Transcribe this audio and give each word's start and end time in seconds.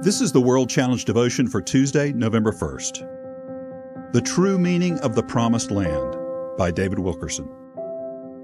This 0.00 0.20
is 0.20 0.30
the 0.30 0.40
World 0.40 0.70
Challenge 0.70 1.04
devotion 1.04 1.48
for 1.48 1.60
Tuesday, 1.60 2.12
November 2.12 2.52
1st. 2.52 4.12
The 4.12 4.20
True 4.20 4.56
Meaning 4.56 4.96
of 5.00 5.16
the 5.16 5.24
Promised 5.24 5.72
Land 5.72 6.16
by 6.56 6.70
David 6.70 7.00
Wilkerson. 7.00 7.50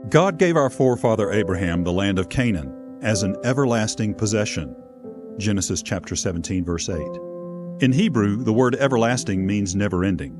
God 0.09 0.37
gave 0.37 0.57
our 0.57 0.69
forefather 0.69 1.31
Abraham 1.31 1.85
the 1.85 1.93
land 1.93 2.19
of 2.19 2.29
Canaan 2.29 2.99
as 3.03 3.23
an 3.23 3.37
everlasting 3.45 4.15
possession. 4.15 4.75
Genesis 5.39 5.81
chapter 5.81 6.17
17 6.17 6.65
verse 6.65 6.89
8. 6.89 6.99
In 7.79 7.93
Hebrew, 7.93 8.43
the 8.43 8.53
word 8.53 8.75
everlasting 8.75 9.47
means 9.47 9.77
never 9.77 10.03
ending. 10.03 10.37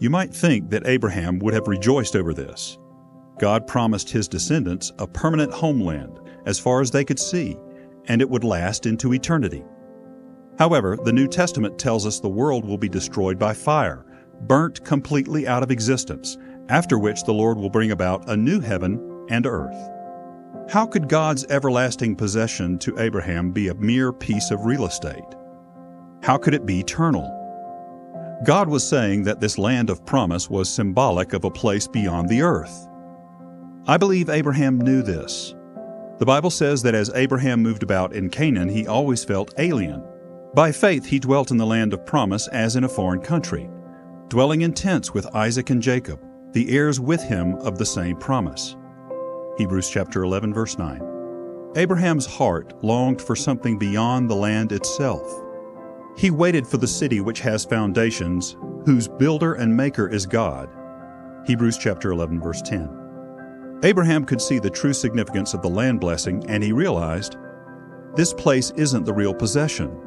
You 0.00 0.10
might 0.10 0.34
think 0.34 0.68
that 0.68 0.86
Abraham 0.86 1.38
would 1.38 1.54
have 1.54 1.66
rejoiced 1.66 2.14
over 2.14 2.34
this. 2.34 2.76
God 3.38 3.66
promised 3.66 4.10
his 4.10 4.28
descendants 4.28 4.92
a 4.98 5.06
permanent 5.06 5.54
homeland 5.54 6.20
as 6.44 6.58
far 6.58 6.82
as 6.82 6.90
they 6.90 7.06
could 7.06 7.18
see, 7.18 7.56
and 8.04 8.20
it 8.20 8.28
would 8.28 8.44
last 8.44 8.84
into 8.84 9.14
eternity. 9.14 9.64
However, 10.58 10.96
the 10.96 11.12
New 11.12 11.28
Testament 11.28 11.78
tells 11.78 12.06
us 12.06 12.18
the 12.18 12.28
world 12.28 12.64
will 12.64 12.78
be 12.78 12.88
destroyed 12.88 13.38
by 13.38 13.52
fire, 13.52 14.06
burnt 14.42 14.84
completely 14.84 15.46
out 15.46 15.62
of 15.62 15.70
existence, 15.70 16.38
after 16.68 16.98
which 16.98 17.22
the 17.24 17.34
Lord 17.34 17.58
will 17.58 17.70
bring 17.70 17.90
about 17.90 18.28
a 18.28 18.36
new 18.36 18.60
heaven 18.60 19.26
and 19.28 19.46
earth. 19.46 19.76
How 20.68 20.86
could 20.86 21.08
God's 21.08 21.44
everlasting 21.46 22.16
possession 22.16 22.78
to 22.80 22.98
Abraham 22.98 23.52
be 23.52 23.68
a 23.68 23.74
mere 23.74 24.12
piece 24.12 24.50
of 24.50 24.64
real 24.64 24.86
estate? 24.86 25.34
How 26.22 26.38
could 26.38 26.54
it 26.54 26.66
be 26.66 26.80
eternal? 26.80 27.32
God 28.44 28.68
was 28.68 28.86
saying 28.86 29.22
that 29.24 29.40
this 29.40 29.58
land 29.58 29.90
of 29.90 30.04
promise 30.04 30.50
was 30.50 30.68
symbolic 30.68 31.34
of 31.34 31.44
a 31.44 31.50
place 31.50 31.86
beyond 31.86 32.28
the 32.28 32.42
earth. 32.42 32.88
I 33.86 33.96
believe 33.96 34.28
Abraham 34.28 34.80
knew 34.80 35.02
this. 35.02 35.54
The 36.18 36.26
Bible 36.26 36.50
says 36.50 36.82
that 36.82 36.94
as 36.94 37.10
Abraham 37.14 37.62
moved 37.62 37.82
about 37.82 38.14
in 38.14 38.30
Canaan, 38.30 38.68
he 38.68 38.86
always 38.86 39.22
felt 39.22 39.54
alien 39.58 40.02
by 40.56 40.72
faith 40.72 41.04
he 41.04 41.18
dwelt 41.18 41.50
in 41.50 41.58
the 41.58 41.66
land 41.66 41.92
of 41.92 42.06
promise 42.06 42.48
as 42.48 42.76
in 42.76 42.84
a 42.84 42.88
foreign 42.88 43.20
country, 43.20 43.68
dwelling 44.28 44.62
in 44.62 44.72
tents 44.72 45.12
with 45.12 45.26
Isaac 45.36 45.68
and 45.68 45.82
Jacob, 45.82 46.18
the 46.52 46.74
heirs 46.74 46.98
with 46.98 47.22
him 47.22 47.56
of 47.56 47.76
the 47.76 47.84
same 47.84 48.16
promise. 48.16 48.74
Hebrews 49.58 49.90
chapter 49.90 50.22
11 50.22 50.54
verse 50.54 50.78
9. 50.78 51.72
Abraham's 51.76 52.24
heart 52.24 52.72
longed 52.82 53.20
for 53.20 53.36
something 53.36 53.78
beyond 53.78 54.30
the 54.30 54.34
land 54.34 54.72
itself. 54.72 55.30
He 56.16 56.30
waited 56.30 56.66
for 56.66 56.78
the 56.78 56.86
city 56.86 57.20
which 57.20 57.40
has 57.40 57.66
foundations, 57.66 58.56
whose 58.86 59.08
builder 59.08 59.56
and 59.56 59.76
maker 59.76 60.08
is 60.08 60.24
God. 60.24 60.70
Hebrews 61.46 61.76
chapter 61.76 62.12
11 62.12 62.40
verse 62.40 62.62
10. 62.62 63.80
Abraham 63.82 64.24
could 64.24 64.40
see 64.40 64.58
the 64.58 64.70
true 64.70 64.94
significance 64.94 65.52
of 65.52 65.60
the 65.60 65.68
land 65.68 66.00
blessing 66.00 66.42
and 66.48 66.64
he 66.64 66.72
realized 66.72 67.36
this 68.14 68.32
place 68.32 68.70
isn't 68.70 69.04
the 69.04 69.12
real 69.12 69.34
possession. 69.34 70.05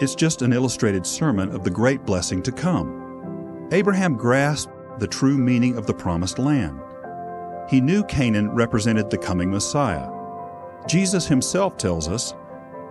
It's 0.00 0.16
just 0.16 0.42
an 0.42 0.52
illustrated 0.52 1.06
sermon 1.06 1.54
of 1.54 1.62
the 1.62 1.70
great 1.70 2.04
blessing 2.04 2.42
to 2.42 2.52
come. 2.52 3.68
Abraham 3.70 4.16
grasped 4.16 4.72
the 4.98 5.06
true 5.06 5.38
meaning 5.38 5.78
of 5.78 5.86
the 5.86 5.94
promised 5.94 6.40
land. 6.40 6.80
He 7.70 7.80
knew 7.80 8.02
Canaan 8.04 8.50
represented 8.50 9.08
the 9.08 9.18
coming 9.18 9.50
Messiah. 9.50 10.10
Jesus 10.88 11.28
himself 11.28 11.76
tells 11.76 12.08
us, 12.08 12.34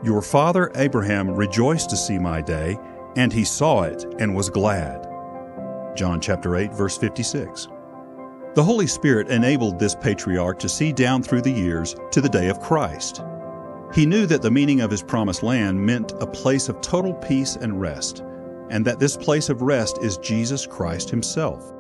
Your 0.02 0.22
father 0.22 0.72
Abraham 0.76 1.30
rejoiced 1.30 1.90
to 1.90 1.98
see 1.98 2.18
my 2.18 2.42
day, 2.42 2.80
and 3.18 3.34
he 3.34 3.44
saw 3.44 3.84
it 3.84 4.06
and 4.20 4.34
was 4.34 4.50
glad. 4.50 5.06
John 5.96 6.22
chapter 6.22 6.56
8 6.56 6.74
verse 6.74 6.98
56. 6.98 7.68
The 8.56 8.64
Holy 8.64 8.88
Spirit 8.88 9.28
enabled 9.28 9.78
this 9.78 9.96
patriarch 9.96 10.58
to 10.60 10.70
see 10.70 10.94
down 10.94 11.22
through 11.22 11.42
the 11.42 11.52
years 11.52 11.96
to 12.12 12.22
the 12.22 12.30
day 12.30 12.48
of 12.48 12.62
Christ. 12.62 13.22
He 13.94 14.08
knew 14.08 14.26
that 14.26 14.42
the 14.42 14.50
meaning 14.50 14.82
of 14.82 14.90
his 14.90 15.04
promised 15.04 15.44
land 15.44 15.80
meant 15.80 16.14
a 16.14 16.26
place 16.26 16.68
of 16.68 16.82
total 16.82 17.14
peace 17.14 17.58
and 17.58 17.80
rest, 17.80 18.24
and 18.72 18.84
that 18.86 19.00
this 19.00 19.16
place 19.16 19.50
of 19.50 19.62
rest 19.62 20.00
is 20.02 20.18
Jesus 20.18 20.66
Christ 20.66 21.12
Himself. 21.12 21.72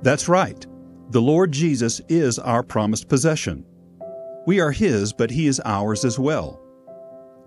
That's 0.00 0.26
right. 0.26 0.66
The 1.10 1.20
Lord 1.20 1.52
Jesus 1.52 2.00
is 2.08 2.38
our 2.38 2.62
promised 2.62 3.08
possession. 3.08 3.66
We 4.46 4.58
are 4.58 4.72
His, 4.72 5.12
but 5.12 5.30
He 5.30 5.46
is 5.46 5.60
ours 5.66 6.06
as 6.06 6.18
well. 6.18 6.62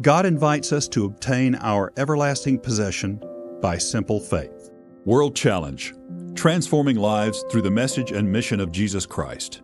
God 0.03 0.28
invites 0.28 0.72
us 0.72 0.88
to 0.90 1.06
obtain 1.06 1.56
our 1.56 1.91
everlasting 1.97 2.59
possession 2.59 3.19
by 3.62 3.80
simple 3.80 4.19
faith. 4.19 4.69
World 5.06 5.36
Challenge 5.36 5.96
Transforming 6.36 6.97
Lives 6.97 7.44
Through 7.50 7.63
the 7.63 7.72
Message 7.72 8.12
and 8.12 8.31
Mission 8.31 8.59
of 8.59 8.72
Jesus 8.72 9.07
Christ. 9.07 9.63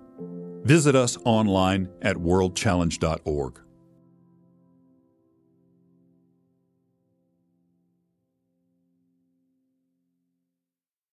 Visit 0.63 0.95
us 0.95 1.19
online 1.23 1.87
at 2.01 2.15
worldchallenge.org. 2.15 3.59